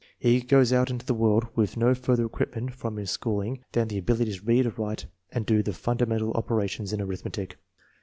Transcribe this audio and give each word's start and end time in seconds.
He 0.17 0.41
goes 0.41 0.73
out 0.73 0.89
into 0.89 1.05
the 1.05 1.13
world 1.13 1.45
with 1.55 1.77
no 1.77 1.93
further 1.93 2.25
equipment 2.25 2.73
from 2.73 2.97
his 2.97 3.11
schooling 3.11 3.63
than 3.73 3.87
the 3.87 3.99
abil 3.99 4.19
ity 4.19 4.33
to 4.33 4.43
read, 4.43 4.79
write, 4.79 5.05
and 5.31 5.45
do 5.45 5.61
the 5.61 5.73
fundamental 5.73 6.31
operations 6.31 6.91
in 6.91 6.99
arithmetic. 6.99 7.59